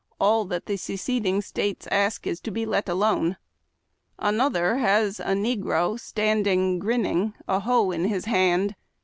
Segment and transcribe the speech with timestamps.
[0.19, 3.37] All that the Seceding States ask is to be let alone."
[4.17, 8.75] Another has a negro standing grinning, a hoe in his hand.